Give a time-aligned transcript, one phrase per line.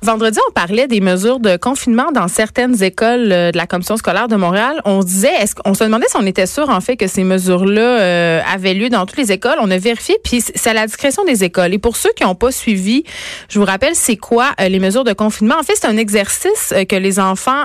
[0.00, 4.28] Vendredi, on parlait des mesures de confinement dans certaines écoles euh, de la commission scolaire
[4.28, 4.80] de Montréal.
[4.84, 7.24] On se disait, est-ce qu'on se demandait si on était sûr en fait que ces
[7.24, 9.56] mesures-là euh, avaient lieu dans toutes les écoles.
[9.60, 11.74] On a vérifié, puis c'est à la discrétion des écoles.
[11.74, 13.02] Et pour ceux qui n'ont pas suivi,
[13.48, 15.56] je vous rappelle, c'est quoi euh, les mesures de confinement?
[15.58, 17.64] En fait, c'est un exercice que les enfants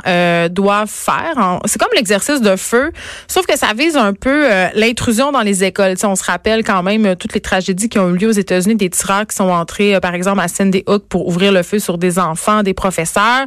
[0.49, 1.59] doivent faire.
[1.65, 2.91] C'est comme l'exercice de feu,
[3.27, 5.95] sauf que ça vise un peu l'intrusion dans les écoles.
[6.03, 8.89] on se rappelle quand même toutes les tragédies qui ont eu lieu aux États-Unis, des
[8.89, 12.17] tireurs qui sont entrés, par exemple, à Sandy Hook pour ouvrir le feu sur des
[12.19, 12.22] enfants,
[12.63, 13.45] des professeurs.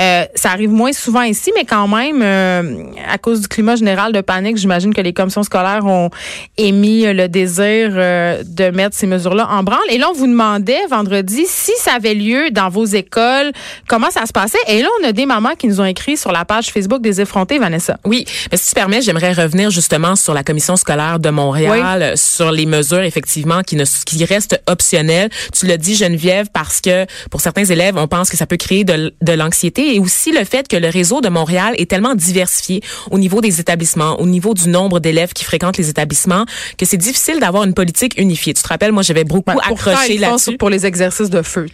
[0.00, 4.12] Euh, ça arrive moins souvent ici, mais quand même, euh, à cause du climat général
[4.12, 6.10] de panique, j'imagine que les commissions scolaires ont
[6.56, 9.78] émis le désir euh, de mettre ces mesures-là en branle.
[9.90, 13.52] Et là, on vous demandait vendredi si ça avait lieu dans vos écoles,
[13.86, 14.58] comment ça se passait.
[14.66, 17.20] Et là, on a des mamans qui nous ont écrit sur la page Facebook des
[17.20, 17.98] effrontés, Vanessa.
[18.04, 22.50] Oui, mais si tu permets, j'aimerais revenir justement sur la commission scolaire de Montréal, sur
[22.50, 25.30] les mesures effectivement qui ne qui restent optionnelles.
[25.52, 28.84] Tu l'as dit Geneviève parce que pour certains élèves, on pense que ça peut créer
[28.84, 32.82] de, de l'anxiété et aussi le fait que le réseau de Montréal est tellement diversifié
[33.10, 36.44] au niveau des établissements, au niveau du nombre d'élèves qui fréquentent les établissements,
[36.76, 38.54] que c'est difficile d'avoir une politique unifiée.
[38.54, 40.56] Tu te rappelles, moi, j'avais beaucoup accroché là-dessus.
[40.56, 41.66] Pour les exercices de feu.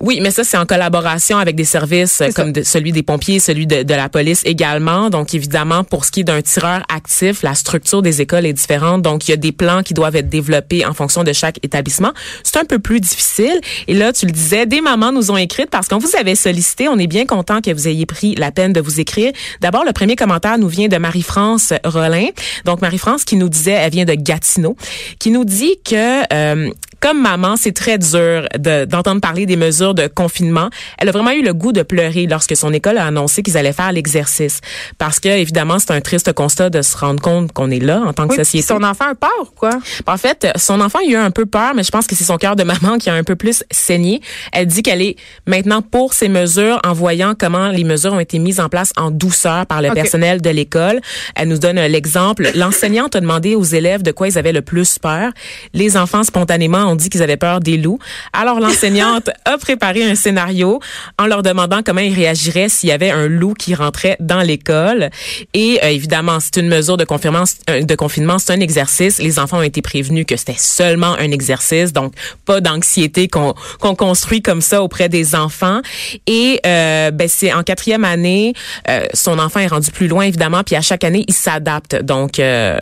[0.00, 3.82] Oui, mais ça, c'est en collaboration avec des services comme celui des pompiers, celui de,
[3.82, 5.10] de, la police également.
[5.10, 9.02] Donc, évidemment, pour ce qui est d'un tireur actif, la structure des écoles est différente.
[9.02, 12.12] Donc, il y a des plans qui doivent être développés en fonction de chaque établissement.
[12.42, 13.60] C'est un peu plus difficile.
[13.86, 16.88] Et là, tu le disais, des mamans nous ont écrit parce qu'on vous avait sollicité.
[16.88, 19.32] On est bien content que vous ayez pris la peine de vous écrire.
[19.60, 22.28] D'abord, le premier commentaire nous vient de Marie-France Rollin.
[22.64, 24.76] Donc, Marie-France qui nous disait, elle vient de Gatineau,
[25.18, 30.08] qui nous dit que euh, comme maman, c'est très dur d'entendre parler des mesures de
[30.08, 30.68] confinement.
[30.98, 33.72] Elle a vraiment eu le goût de pleurer lorsque son école a annoncé qu'ils allaient
[33.72, 34.60] faire l'exercice.
[34.98, 38.12] Parce que, évidemment, c'est un triste constat de se rendre compte qu'on est là en
[38.12, 38.66] tant que oui, société.
[38.66, 39.70] Son enfant a peur, quoi?
[40.06, 42.36] En fait, son enfant a eu un peu peur, mais je pense que c'est son
[42.36, 44.20] cœur de maman qui a un peu plus saigné.
[44.52, 48.38] Elle dit qu'elle est maintenant pour ces mesures en voyant comment les mesures ont été
[48.38, 51.00] mises en place en douceur par le personnel de l'école.
[51.36, 52.50] Elle nous donne l'exemple.
[52.54, 55.30] L'enseignante a demandé aux élèves de quoi ils avaient le plus peur.
[55.74, 57.98] Les enfants, spontanément, ont dit qu'ils avaient peur des loups.
[58.32, 60.80] Alors l'enseignante a préparé un scénario
[61.18, 65.10] en leur demandant comment ils réagiraient s'il y avait un loup qui rentrait dans l'école.
[65.54, 69.18] Et euh, évidemment, c'est une mesure de confinement, euh, de confinement, c'est un exercice.
[69.18, 74.42] Les enfants ont été prévenus que c'était seulement un exercice, donc pas d'anxiété qu'on construit
[74.42, 75.80] comme ça auprès des enfants.
[76.26, 78.54] Et euh, ben c'est en quatrième année,
[78.88, 81.96] euh, son enfant est rendu plus loin évidemment, puis à chaque année il s'adapte.
[82.02, 82.40] Donc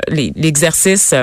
[0.08, 1.14] l'exercice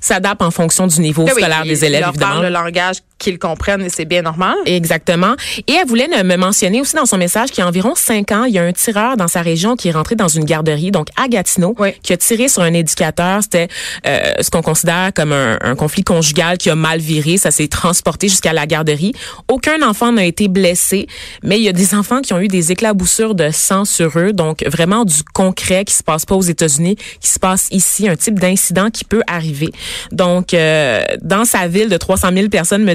[0.00, 3.88] s'adapte en fonction du niveau ben scolaire des élèves évidemment le langage qu'ils comprennent et
[3.88, 4.56] c'est bien normal.
[4.66, 5.34] Exactement.
[5.68, 8.44] Et elle voulait me mentionner aussi dans son message qu'il y a environ cinq ans,
[8.44, 11.08] il y a un tireur dans sa région qui est rentré dans une garderie, donc
[11.16, 13.42] à Gatineau, qui a tiré sur un éducateur.
[13.42, 13.68] C'était
[14.06, 17.36] euh, ce qu'on considère comme un, un, conflit conjugal qui a mal viré.
[17.38, 19.12] Ça s'est transporté jusqu'à la garderie.
[19.48, 21.06] Aucun enfant n'a été blessé,
[21.42, 24.32] mais il y a des enfants qui ont eu des éclaboussures de sang sur eux.
[24.32, 28.16] Donc vraiment du concret qui se passe pas aux États-Unis, qui se passe ici, un
[28.16, 29.70] type d'incident qui peut arriver.
[30.10, 32.94] Donc euh, dans sa ville de 300 000 personnes, me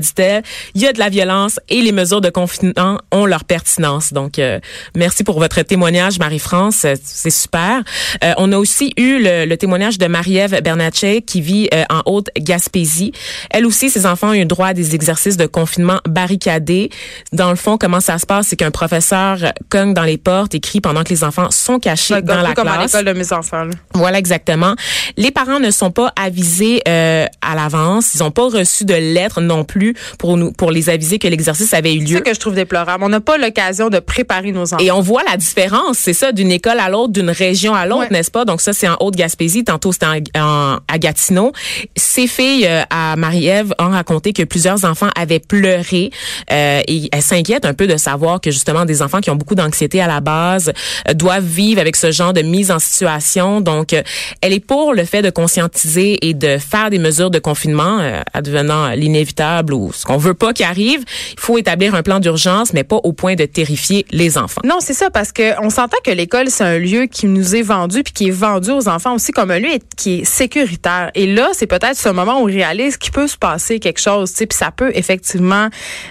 [0.76, 4.14] il y a de la violence et les mesures de confinement ont leur pertinence.
[4.14, 4.60] Donc, euh,
[4.96, 6.86] merci pour votre témoignage, Marie-France.
[6.86, 7.84] Euh, c'est super.
[8.24, 13.12] Euh, on a aussi eu le, témoignage de Marie-Ève Bernatchez qui vit en Haute-Gaspésie.
[13.50, 16.90] Elle aussi, ses enfants ont eu droit à des exercices de confinement barricadés.
[17.34, 19.40] Dans le fond, comment ça se passe, c'est qu'un professeur
[19.70, 22.66] cogne dans les portes et crie pendant que les enfants sont cachés dans la comme
[22.66, 22.94] classe.
[22.94, 23.66] à l'école de mes enfants.
[23.94, 24.76] Voilà, exactement.
[25.18, 28.14] Les parents ne sont pas avisés à l'avance.
[28.14, 31.74] Ils n'ont pas reçu de lettres non plus pour nous pour les aviser que l'exercice
[31.74, 32.08] avait eu lieu.
[32.08, 33.04] C'est ça que je trouve déplorable.
[33.04, 34.84] On n'a pas l'occasion de préparer nos enfants.
[34.84, 38.12] Et on voit la différence, c'est ça, d'une école à l'autre, d'une région à l'autre,
[38.12, 38.46] n'est-ce pas?
[38.46, 39.64] Donc ça, c'est en Haute-Gaspésie.
[39.64, 40.06] Tantôt, c'était
[40.38, 41.52] en, à Gatineau.
[41.96, 46.12] Ces filles euh, à Marie-Ève ont raconté que plusieurs enfants avaient pleuré
[46.52, 49.56] euh, et elles s'inquiètent un peu de savoir que justement des enfants qui ont beaucoup
[49.56, 50.72] d'anxiété à la base
[51.08, 53.62] euh, doivent vivre avec ce genre de mise en situation.
[53.62, 53.94] Donc,
[54.42, 58.00] elle est pour le fait de conscientiser et de faire des mesures de confinement
[58.34, 61.04] advenant l'inévitable ou ce qu'on veut pas qu'il arrive.
[61.34, 64.62] Il faut établir un plan d'urgence, mais pas au point de terrifier les enfants.
[64.64, 67.62] Non, c'est ça, parce que on s'entend que l'école, c'est un lieu qui nous est
[67.62, 71.12] vendu, puis qui est vendu aux enfants aussi comme un lieu qui est sécuritaire.
[71.16, 74.32] Et là, c'est peut-être ce moment où on réalise qu'il peut se passer quelque chose,
[74.34, 75.70] puis ça peut effectivement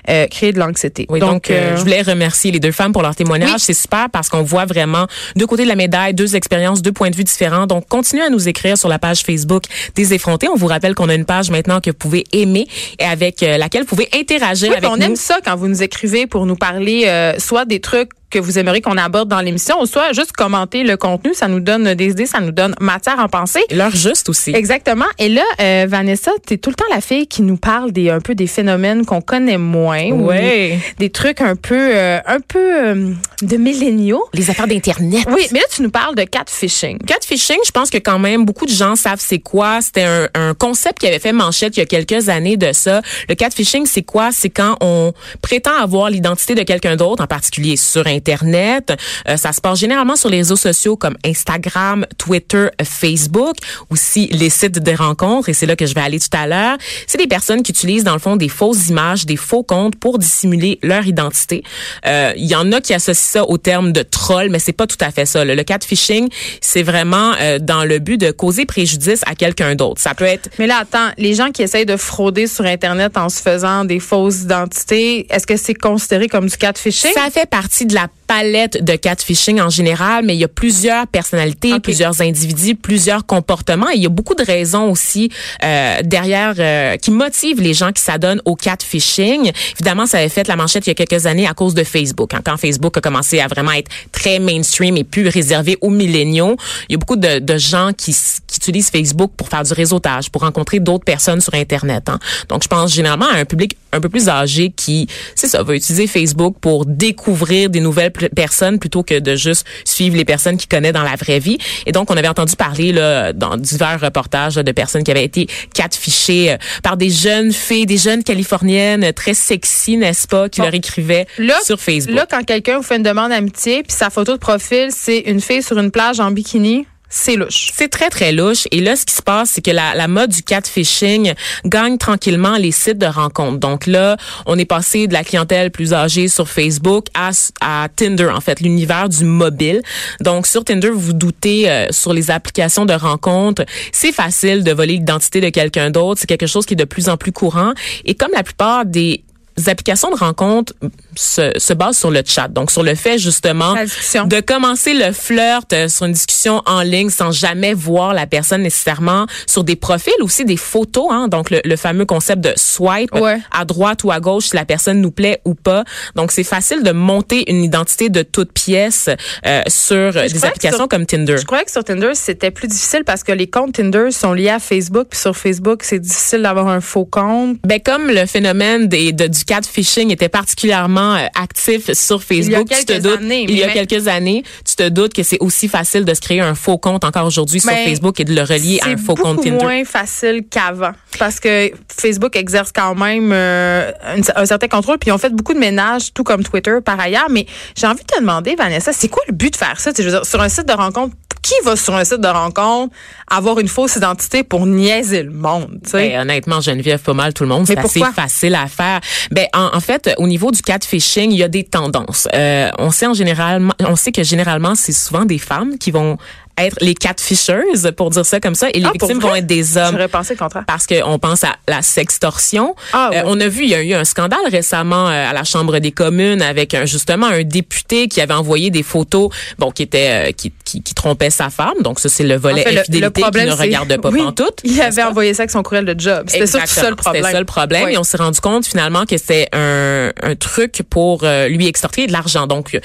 [0.08, 1.06] euh, créer de l'anxiété.
[1.08, 3.60] Oui, donc, euh, euh, je voulais remercier les deux femmes pour leur témoignage.
[3.60, 5.06] C'est super parce qu'on voit vraiment
[5.36, 7.66] deux côtés de la médaille, deux expériences, deux points de vue différents.
[7.66, 9.64] Donc, continuez à nous écrire sur la page Facebook
[9.94, 10.48] des effrontés.
[10.48, 12.66] On vous rappelle qu'on a une page maintenant que vous pouvez aimer
[12.98, 16.46] et avec laquelle vous pouvez interagir avec on aime ça quand vous nous écrivez pour
[16.46, 20.12] nous parler euh, soit des trucs que vous aimeriez qu'on aborde dans l'émission, ou soit
[20.12, 23.60] juste commenter le contenu, ça nous donne des idées, ça nous donne matière à penser.
[23.70, 24.52] L'heure juste aussi.
[24.54, 25.04] Exactement.
[25.18, 28.10] Et là, euh, Vanessa, tu es tout le temps la fille qui nous parle des
[28.10, 30.78] un peu des phénomènes qu'on connaît moins, ouais.
[30.98, 33.12] des, trucs un peu euh, un peu euh,
[33.42, 34.24] de milléniaux.
[34.34, 35.26] Les affaires d'internet.
[35.30, 36.98] Oui, mais là tu nous parles de catfishing.
[36.98, 39.80] Catfishing, je pense que quand même beaucoup de gens savent c'est quoi.
[39.80, 43.02] C'était un, un concept qui avait fait manchette il y a quelques années de ça.
[43.28, 44.30] Le catfishing, c'est quoi?
[44.32, 45.12] C'est quand on
[45.42, 48.92] prétend avoir l'identité de quelqu'un d'autre, en particulier sur Internet Internet.
[49.28, 53.56] Euh, ça se passe généralement sur les réseaux sociaux comme Instagram, Twitter, Facebook,
[53.90, 56.76] aussi les sites de rencontres, et c'est là que je vais aller tout à l'heure.
[57.06, 60.18] C'est des personnes qui utilisent dans le fond des fausses images, des faux comptes pour
[60.18, 61.62] dissimuler leur identité.
[62.06, 64.86] Euh, il y en a qui associent ça au terme de troll, mais c'est pas
[64.86, 65.44] tout à fait ça.
[65.44, 66.28] Le, le catfishing,
[66.60, 70.00] c'est vraiment euh, dans le but de causer préjudice à quelqu'un d'autre.
[70.00, 70.50] Ça peut être...
[70.58, 74.00] Mais là, attends, les gens qui essayent de frauder sur Internet en se faisant des
[74.00, 77.12] fausses identités, est-ce que c'est considéré comme du catfishing?
[77.14, 80.48] Ça fait partie de la that palette de catfishing en général, mais il y a
[80.48, 83.88] plusieurs personnalités, plusieurs individus, plusieurs comportements.
[83.90, 85.30] Et il y a beaucoup de raisons aussi
[85.64, 89.52] euh, derrière euh, qui motivent les gens qui s'adonnent au catfishing.
[89.74, 92.34] Évidemment, ça avait fait la manchette il y a quelques années à cause de Facebook.
[92.34, 96.56] Hein, quand Facebook a commencé à vraiment être très mainstream et plus réservé aux milléniaux,
[96.88, 100.30] il y a beaucoup de, de gens qui, qui, utilisent Facebook pour faire du réseautage,
[100.30, 102.08] pour rencontrer d'autres personnes sur Internet.
[102.08, 102.18] Hein.
[102.48, 105.74] Donc, je pense généralement à un public un peu plus âgé qui, c'est ça, va
[105.74, 110.68] utiliser Facebook pour découvrir des nouvelles personnes plutôt que de juste suivre les personnes qu'il
[110.68, 111.58] connaît dans la vraie vie.
[111.86, 115.46] Et donc, on avait entendu parler là, dans divers reportages de personnes qui avaient été
[115.74, 120.74] catfishées euh, par des jeunes filles, des jeunes californiennes très sexy, n'est-ce pas, qui leur
[120.74, 121.26] écrivaient
[121.64, 122.16] sur Facebook.
[122.16, 125.40] Là, quand quelqu'un vous fait une demande d'amitié, puis sa photo de profil, c'est une
[125.40, 127.70] fille sur une plage en bikini, c'est louche.
[127.74, 128.66] C'est très, très louche.
[128.72, 132.56] Et là, ce qui se passe, c'est que la, la mode du catfishing gagne tranquillement
[132.56, 133.58] les sites de rencontres.
[133.58, 134.16] Donc là,
[134.46, 137.30] on est passé de la clientèle plus âgée sur Facebook à,
[137.60, 139.82] à Tinder, en fait, l'univers du mobile.
[140.20, 144.94] Donc sur Tinder, vous doutez, euh, sur les applications de rencontres, c'est facile de voler
[144.94, 146.20] l'identité de quelqu'un d'autre.
[146.20, 147.72] C'est quelque chose qui est de plus en plus courant.
[148.04, 149.22] Et comme la plupart des
[149.66, 150.74] applications de rencontres
[151.16, 152.48] se, se basent sur le chat.
[152.48, 157.10] Donc, sur le fait, justement, de commencer le flirt euh, sur une discussion en ligne
[157.10, 161.08] sans jamais voir la personne nécessairement sur des profils, aussi des photos.
[161.10, 163.10] Hein, donc, le, fameux concept de swipe
[163.50, 165.84] à droite ou à gauche si la personne nous plaît ou pas.
[166.14, 169.08] Donc, c'est facile de monter une identité de toute pièce
[169.46, 171.36] euh, sur des applications comme Tinder.
[171.38, 174.50] Je croyais que sur Tinder, c'était plus difficile parce que les comptes Tinder sont liés
[174.50, 175.08] à Facebook.
[175.10, 177.58] Puis sur Facebook, c'est difficile d'avoir un faux compte.
[177.64, 182.76] Ben, comme le phénomène des, de, du catfishing était particulièrement euh, actif sur Facebook, il
[182.76, 185.68] y a quelques années, il y a quelques années, tu te doutes que c'est aussi
[185.68, 188.78] facile de se créer un faux compte encore aujourd'hui sur Facebook et de le relier
[188.82, 189.56] à un faux compte Tinder.
[189.58, 193.90] C'est moins facile qu'avant parce que Facebook exerce quand même euh,
[194.34, 197.28] un, certain contrôle puis ils ont fait beaucoup de ménage tout comme Twitter par ailleurs,
[197.30, 199.90] mais j'ai envie de te demander Vanessa, c'est quoi le but de faire ça?
[199.96, 201.14] Je veux dire, sur un site de rencontre
[201.46, 202.92] qui va sur un site de rencontre
[203.28, 205.78] avoir une fausse identité pour niaiser le monde?
[205.92, 207.66] Ben, honnêtement, Geneviève, pas mal tout le monde.
[207.66, 209.00] C'est assez facile à faire.
[209.30, 210.62] Ben, en, fait, au niveau du
[210.98, 212.28] il y a des tendances.
[212.34, 216.18] Euh, on sait en général, on sait que généralement, c'est souvent des femmes qui vont
[216.58, 219.76] être les catfishers, pour dire ça comme ça, et les ah, victimes vont être des
[219.76, 219.92] hommes.
[219.92, 220.64] J'aurais pensé le contraire.
[220.66, 222.74] Parce qu'on pense à la sextorsion.
[222.92, 225.44] Ah, euh, on a vu, il y a eu un scandale récemment euh, à la
[225.44, 229.82] Chambre des communes avec un, justement un député qui avait envoyé des photos, bon, qui
[229.82, 231.74] était, euh, qui, qui, qui, trompait sa femme.
[231.82, 234.44] Donc ça, c'est le volet en infidélité qui ne regarde pas oui, tout.
[234.64, 236.26] Il avait envoyé ça avec son courriel de job.
[236.28, 237.22] C'était ça, le problème.
[237.22, 237.88] C'était ça le problème.
[237.88, 242.12] Et on s'est rendu compte finalement que c'était un, un truc pour lui extorquer de
[242.12, 242.46] l'argent.
[242.46, 242.78] Donc,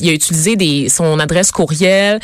[0.00, 2.18] il a utilisé des, son adresse courriel.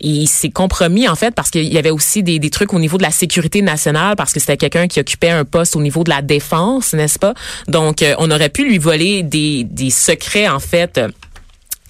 [0.00, 2.98] Et s'est compromis en fait parce qu'il y avait aussi des, des, trucs au niveau
[2.98, 6.10] de la sécurité nationale parce que c'était quelqu'un qui occupait un poste au niveau de
[6.10, 7.34] la défense, n'est-ce pas?
[7.68, 11.00] Donc euh, on aurait pu lui voler des, des secrets en fait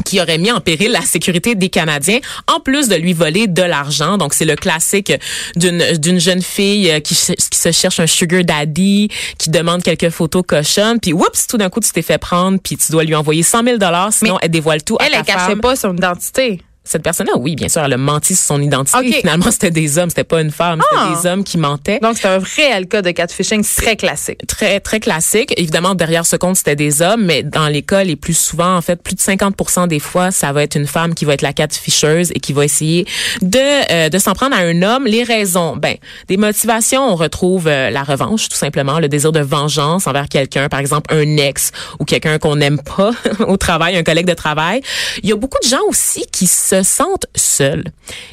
[0.04, 2.18] qui aurait mis en péril la sécurité des Canadiens,
[2.52, 4.18] en plus de lui voler de l'argent.
[4.18, 5.12] Donc, c'est le classique
[5.56, 9.08] d'une d'une jeune fille euh, qui, qui se cherche un sugar daddy,
[9.38, 12.76] qui demande quelques photos cochonnes, puis oups, tout d'un coup, tu t'es fait prendre, puis
[12.76, 13.78] tu dois lui envoyer 100 000
[14.10, 17.32] sinon elle dévoile tout elle, à ta Elle, elle cachait pas son identité cette personne-là,
[17.38, 19.10] oui, bien sûr, elle a menti sur son identité.
[19.12, 21.14] Finalement, c'était des hommes, c'était pas une femme, c'était ah!
[21.18, 21.98] des hommes qui mentaient.
[22.00, 24.46] Donc, c'est un réel cas de catfishing très classique.
[24.46, 25.54] Très, très classique.
[25.56, 28.82] Évidemment, derrière ce compte, c'était des hommes, mais dans les cas les plus souvent, en
[28.82, 31.54] fait, plus de 50 des fois, ça va être une femme qui va être la
[31.54, 33.06] catfisheuse et qui va essayer
[33.40, 33.58] de,
[33.90, 35.06] euh, de s'en prendre à un homme.
[35.06, 35.96] Les raisons, ben,
[36.28, 40.68] des motivations, on retrouve euh, la revanche, tout simplement, le désir de vengeance envers quelqu'un,
[40.68, 43.12] par exemple, un ex ou quelqu'un qu'on n'aime pas
[43.46, 44.82] au travail, un collègue de travail.
[45.22, 47.84] Il y a beaucoup de gens aussi qui se se sentent seuls,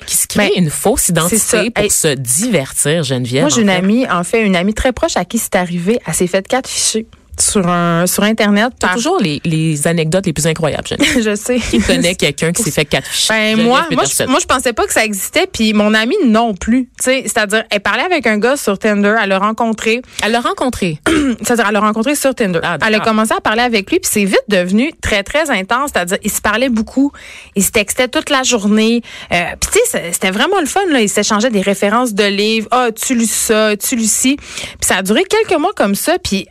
[0.05, 3.43] qui se créent ben, une fausse identité pour se divertir, Geneviève.
[3.43, 6.13] Moi, j'ai une amie, en fait, une amie très proche à qui c'est arrivé, elle
[6.13, 7.07] s'est faite quatre fichiers.
[7.39, 8.73] Sur un sur internet.
[8.79, 8.95] Par...
[8.95, 10.87] toujours les, les anecdotes les plus incroyables.
[10.99, 11.59] je sais.
[11.59, 14.85] Qui connaît quelqu'un qui s'est fait quatre Ben moi, moi je, moi je pensais pas
[14.85, 16.85] que ça existait, puis mon amie non plus.
[16.97, 20.01] Tu sais, c'est-à-dire elle parlait avec un gars sur Tinder, elle l'a rencontré.
[20.23, 20.99] Elle l'a rencontré.
[21.41, 22.59] c'est-à-dire elle l'a rencontré sur Tinder.
[22.63, 25.91] Ah, elle a commencé à parler avec lui, puis c'est vite devenu très très intense.
[25.93, 27.11] C'est-à-dire ils se parlaient beaucoup,
[27.55, 29.01] ils se textaient toute la journée.
[29.31, 31.01] Euh, puis tu sais, c'était vraiment le fun là.
[31.01, 32.67] Ils s'échangeaient des références de livres.
[32.71, 34.37] Ah, tu lu ça, tu lu ci?
[34.37, 36.47] Puis ça a duré quelques mois comme ça, puis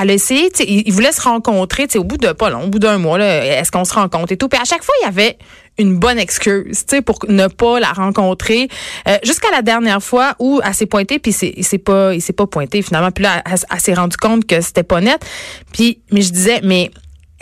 [0.00, 2.98] elle a essayé, il voulait se rencontrer, au bout de pas long, au bout d'un
[2.98, 4.48] mois, est-ce qu'on se rencontre et tout.
[4.48, 5.36] Puis à chaque fois, il y avait
[5.78, 8.68] une bonne excuse, tu pour ne pas la rencontrer.
[9.08, 12.32] Euh, jusqu'à la dernière fois où elle s'est pointée, puis il s'est pas, il s'est
[12.32, 13.10] pas pointé finalement.
[13.10, 15.24] Puis là, elle, elle s'est rendue compte que c'était pas net.
[15.72, 16.90] Puis, mais je disais, mais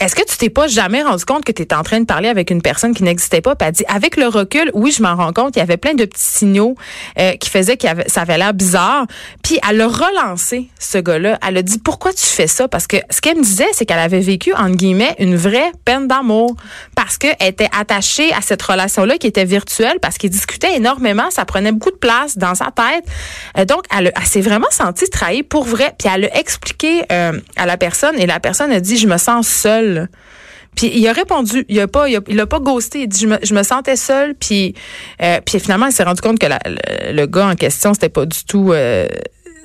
[0.01, 2.31] est-ce que tu t'es pas jamais rendu compte que tu étais en train de parler
[2.31, 3.55] avec une personne qui n'existait pas?
[3.55, 5.93] Puis elle dit, avec le recul, oui, je m'en rends compte, il y avait plein
[5.93, 6.75] de petits signaux
[7.19, 9.07] euh, qui faisaient que ça avait l'air bizarre.
[9.43, 11.39] Puis elle a relancé ce gars-là.
[11.47, 12.67] Elle a dit, pourquoi tu fais ça?
[12.67, 16.09] Parce que ce qu'elle me disait, c'est qu'elle avait vécu, entre guillemets, une vraie peine
[16.09, 16.57] d'amour.
[16.97, 21.45] Parce qu'elle était attachée à cette relation-là qui était virtuelle, parce qu'ils discutaient énormément, ça
[21.45, 23.05] prenait beaucoup de place dans sa tête.
[23.59, 25.93] Euh, donc, elle, s'est vraiment sentie trahie pour vrai.
[25.99, 29.19] Puis elle a expliqué euh, à la personne, et la personne a dit, je me
[29.19, 29.90] sens seule
[30.77, 33.03] puis il a répondu, il a pas, il a, pas ghosté.
[33.03, 34.35] Il dit je me, sentais seule.
[34.35, 34.75] Puis,
[35.23, 38.45] euh, puis finalement, il s'est rendu compte que le, gars en question, c'était pas du
[38.45, 38.73] tout.
[38.73, 39.07] Euh,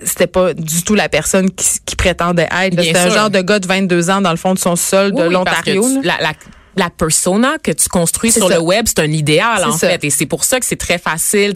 [0.04, 2.82] c'était pas du tout la personne qui, prétendait être.
[2.82, 5.24] C'était un genre de gars de 22 ans dans le fond de son sol de
[5.24, 5.86] l'Ontario.
[6.04, 6.34] La, la,
[6.76, 10.26] la persona que tu construis sur le web, c'est un idéal en fait, et c'est
[10.26, 11.54] pour ça que c'est très facile.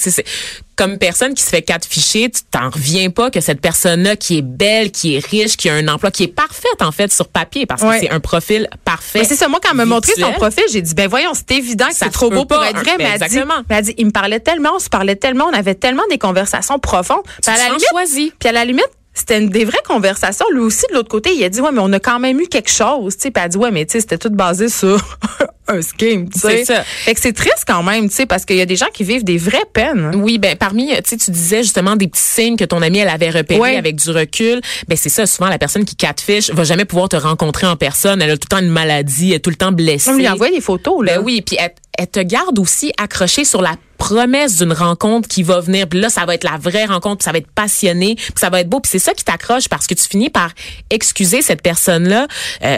[0.80, 4.38] Comme personne qui se fait quatre fichiers, tu t'en reviens pas que cette personne-là qui
[4.38, 7.28] est belle, qui est riche, qui a un emploi, qui est parfaite en fait sur
[7.28, 9.26] papier parce que c'est un profil parfait.
[9.26, 9.50] c'est ça.
[9.50, 12.10] Moi, quand elle m'a montré son profil, j'ai dit ben voyons, c'est évident que c'est
[12.10, 12.94] trop beau pour être vrai.
[12.98, 15.76] Mais elle, dit, elle dit, il me parlait tellement, on se parlait tellement, on avait
[15.76, 17.24] tellement des conversations profondes.
[17.44, 20.46] Tu puis à la limite, Puis à la limite, c'était des vraies conversations.
[20.54, 22.48] Lui aussi, de l'autre côté, il a dit, ouais, mais on a quand même eu
[22.48, 23.32] quelque chose, tu sais.
[23.32, 24.98] Puis elle a dit, ouais, mais tu sais, c'était tout basé sur
[25.68, 26.58] un scheme, tu sais.
[26.58, 26.84] C'est ça.
[26.84, 29.04] Fait que c'est triste quand même, tu sais, parce qu'il y a des gens qui
[29.04, 30.12] vivent des vraies peines.
[30.16, 33.10] Oui, ben parmi, tu sais, tu disais justement des petits signes que ton amie, elle
[33.10, 34.62] avait repérés avec du recul.
[34.88, 38.22] Ben c'est ça, souvent, la personne qui catfish va jamais pouvoir te rencontrer en personne.
[38.22, 40.12] Elle a tout le temps une maladie, elle est tout le temps blessée.
[40.12, 41.18] On lui envoie des photos, là.
[41.18, 45.44] Ben oui, puis elle, elle te garde aussi accrochée sur la promesse d'une rencontre qui
[45.44, 45.86] va venir.
[45.90, 48.50] Puis là, ça va être la vraie rencontre, puis ça va être passionné, puis ça
[48.50, 48.80] va être beau.
[48.80, 50.52] Puis c'est ça qui t'accroche parce que tu finis par
[50.90, 52.28] excuser cette personne-là.
[52.64, 52.78] Euh,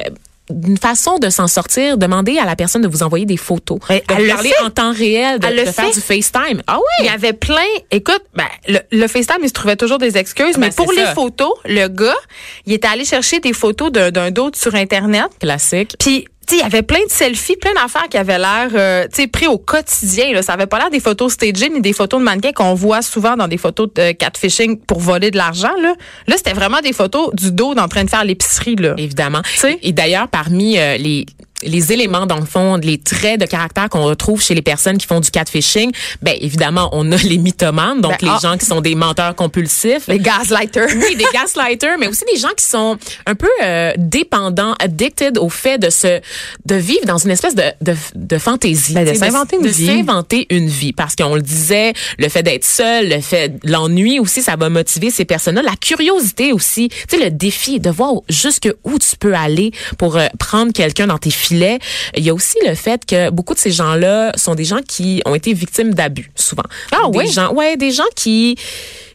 [0.50, 4.00] d'une façon de s'en sortir, demander à la personne de vous envoyer des photos, de
[4.00, 6.62] parler en temps réel, de, faire du FaceTime.
[6.68, 6.84] Ah oui.
[7.00, 7.62] Il y avait plein.
[7.92, 11.54] Écoute, ben, le, FaceTime, il se trouvait toujours des excuses, ben, mais pour les photos,
[11.63, 12.18] le gars,
[12.66, 15.28] il était allé chercher des photos d'un d'autre sur internet.
[15.40, 15.96] Classique.
[16.00, 16.25] Puis
[16.58, 20.34] il y avait plein de selfies, plein d'affaires qui avaient l'air euh, pris au quotidien.
[20.34, 20.41] Là.
[20.41, 23.36] Ça avait pas l'air des photos stagées ni des photos de mannequins qu'on voit souvent
[23.36, 25.72] dans des photos de catfishing pour voler de l'argent.
[25.81, 25.96] Là,
[26.27, 28.75] là c'était vraiment des photos du dos en train de faire l'épicerie.
[28.75, 28.93] là.
[28.98, 29.41] Évidemment.
[29.81, 31.25] Et d'ailleurs, parmi euh, les
[31.63, 35.08] les éléments dans le fond, les traits de caractère qu'on retrouve chez les personnes qui
[35.08, 35.91] font du catfishing,
[36.22, 38.39] ben évidemment, on a les mythomanes, donc ben, les ah.
[38.41, 40.88] gens qui sont des menteurs compulsifs, les gaslighters.
[40.96, 45.50] Oui, des gaslighters, mais aussi des gens qui sont un peu euh, dépendants, addicted au
[45.50, 46.22] fait de se
[46.65, 49.91] de vivre dans une espèce de de, de fantaisie, ben, de s'inventer une vie, de
[49.91, 50.94] s'inventer une vie.
[50.94, 55.12] Parce qu'on le disait, le fait d'être seul, le fait l'ennui aussi ça va motiver
[55.12, 59.34] ces personnes-là, la curiosité aussi, tu sais le défi de voir jusque où tu peux
[59.34, 63.53] aller pour euh, prendre quelqu'un dans tes il y a aussi le fait que beaucoup
[63.53, 66.63] de ces gens-là sont des gens qui ont été victimes d'abus, souvent.
[66.91, 67.27] Ah des oui?
[67.27, 68.58] Gens, ouais, des gens qui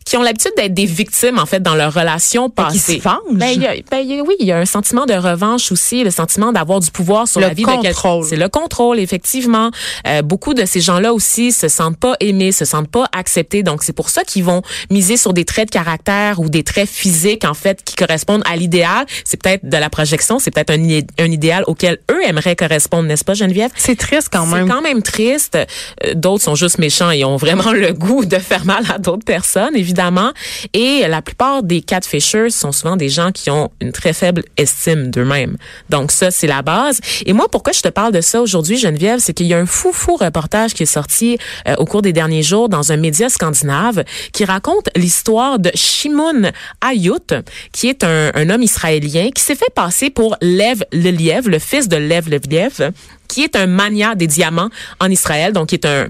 [0.07, 2.95] qui ont l'habitude d'être des victimes en fait dans leur relation passée.
[2.95, 3.59] Qui se ben,
[3.91, 7.27] ben oui, il y a un sentiment de revanche aussi, le sentiment d'avoir du pouvoir
[7.27, 8.23] sur la vie de quelqu'un.
[8.23, 9.71] C'est le contrôle effectivement.
[10.07, 13.65] Euh, beaucoup de ces gens-là aussi se sentent pas aimés, se sentent pas acceptés.
[13.65, 16.89] Donc c'est pour ça qu'ils vont miser sur des traits de caractère ou des traits
[16.89, 19.07] physiques en fait qui correspondent à l'idéal.
[19.25, 23.25] C'est peut-être de la projection, c'est peut-être un, un idéal auquel eux aimeraient correspondre, n'est-ce
[23.25, 23.73] pas Geneviève?
[23.75, 24.69] C'est triste quand même.
[24.69, 25.59] C'est quand même triste.
[26.05, 29.25] Euh, d'autres sont juste méchants et ont vraiment le goût de faire mal à d'autres
[29.25, 30.33] personnes évidemment évidemment.
[30.75, 35.11] Et la plupart des catfishers sont souvent des gens qui ont une très faible estime
[35.11, 35.57] d'eux-mêmes.
[35.89, 37.01] Donc ça, c'est la base.
[37.25, 39.67] Et moi, pourquoi je te parle de ça aujourd'hui, Geneviève, c'est qu'il y a un
[39.67, 43.29] fou fou reportage qui est sorti euh, au cours des derniers jours dans un média
[43.29, 46.51] scandinave qui raconte l'histoire de Shimon
[46.87, 47.35] Ayut,
[47.73, 51.89] qui est un, un homme israélien qui s'est fait passer pour Lev Leliev, le fils
[51.89, 52.93] de Lev Leliev,
[53.29, 56.09] qui est un mania des diamants en Israël, donc qui est un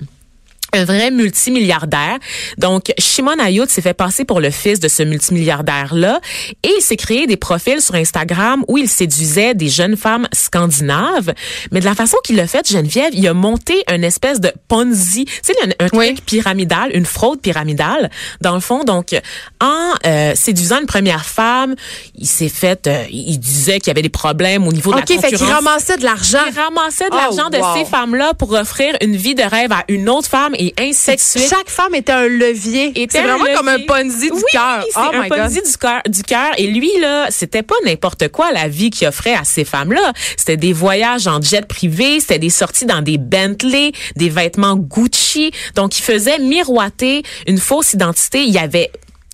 [0.76, 2.18] un vrai multimilliardaire.
[2.58, 6.20] Donc, Shimon Ayut s'est fait passer pour le fils de ce multimilliardaire-là
[6.62, 11.32] et il s'est créé des profils sur Instagram où il séduisait des jeunes femmes scandinaves.
[11.72, 15.24] Mais de la façon qu'il l'a fait, Geneviève, il a monté une espèce de Ponzi,
[15.24, 18.84] tu sais, un, truc pyramidal, une fraude pyramidale, dans le fond.
[18.84, 19.14] Donc,
[19.60, 21.74] en euh, séduisant une première femme,
[22.14, 25.02] il s'est fait, euh, il disait qu'il y avait des problèmes au niveau de la
[25.02, 25.24] concurrence.
[25.24, 26.38] OK, fait qu'il ramassait de l'argent.
[26.46, 29.84] Il ramassait de l'argent de oh, ces femmes-là pour offrir une vie de rêve à
[29.88, 31.48] une autre femme et ainsi de suite.
[31.48, 32.92] Chaque femme était un levier.
[33.10, 34.84] C'est vraiment comme un Ponzi du cœur.
[34.96, 36.02] oh un Ponzi du cœur.
[36.08, 36.52] Du cœur.
[36.58, 40.12] Et lui là, c'était pas n'importe quoi la vie qu'il offrait à ces femmes-là.
[40.36, 45.50] C'était des voyages en jet privé, c'était des sorties dans des Bentley, des vêtements Gucci.
[45.74, 48.44] Donc il faisait miroiter une fausse identité.
[48.44, 48.90] Il y avait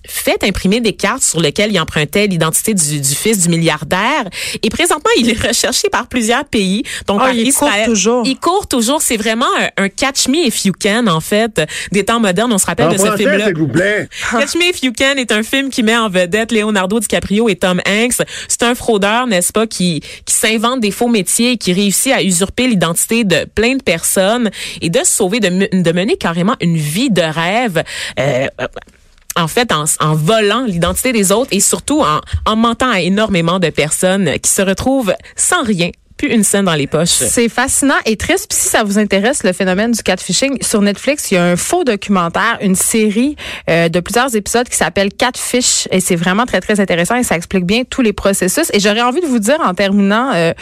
[0.07, 4.25] fait imprimer des cartes sur lesquelles il empruntait l'identité du, du, fils du milliardaire.
[4.61, 6.83] Et présentement, il est recherché par plusieurs pays.
[7.07, 8.23] Donc, oh, il court toujours.
[8.25, 9.01] Il court toujours.
[9.01, 9.45] C'est vraiment
[9.77, 12.51] un, catch me if you can, en fait, des temps modernes.
[12.51, 13.51] On se rappelle de ce film-là.
[14.31, 17.55] catch me if you can est un film qui met en vedette Leonardo DiCaprio et
[17.55, 18.25] Tom Hanks.
[18.47, 22.23] C'est un fraudeur, n'est-ce pas, qui, qui s'invente des faux métiers et qui réussit à
[22.23, 24.49] usurper l'identité de plein de personnes
[24.81, 27.83] et de se sauver, de, de mener carrément une vie de rêve.
[28.19, 28.47] Euh,
[29.35, 32.03] en fait, en, volant l'identité des autres et surtout
[32.45, 35.89] en mentant à énormément de personnes qui se retrouvent sans rien
[36.27, 37.09] une scène dans les poches.
[37.09, 38.47] C'est fascinant et triste.
[38.49, 41.55] Puis si ça vous intéresse, le phénomène du catfishing, sur Netflix, il y a un
[41.55, 43.35] faux documentaire, une série
[43.69, 47.35] euh, de plusieurs épisodes qui s'appelle Catfish et c'est vraiment très, très intéressant et ça
[47.35, 48.69] explique bien tous les processus.
[48.73, 50.53] Et j'aurais envie de vous dire en terminant euh,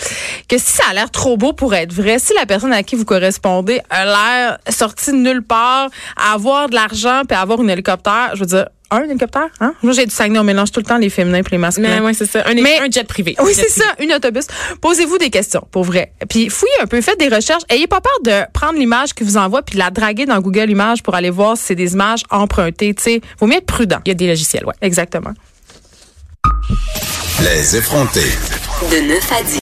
[0.48, 2.96] que si ça a l'air trop beau pour être vrai, si la personne à qui
[2.96, 5.90] vous correspondez a l'air sortie de nulle part,
[6.34, 9.74] avoir de l'argent puis avoir un hélicoptère, je veux dire, un hélicoptère, hein?
[9.82, 12.04] Moi, j'ai du Saguenay, on mélange tout le temps les féminins et les masculins.
[12.04, 12.44] Oui, c'est ça.
[12.46, 13.36] Un, Mais, un jet privé.
[13.42, 14.46] Oui, c'est ça, un autobus.
[14.82, 16.14] Posez-vous des questions, pour vrai.
[16.30, 17.64] Puis fouillez un peu, faites des recherches.
[17.70, 20.70] Ayez pas peur de prendre l'image qui vous envoie puis de la draguer dans Google
[20.70, 22.94] Images pour aller voir si c'est des images empruntées.
[22.94, 24.00] Tu sais, faut mieux être prudent.
[24.06, 24.76] Il y a des logiciels, ouais.
[24.82, 25.32] Exactement.
[27.40, 28.20] Les effrontés.
[28.92, 29.60] De 9 à 10.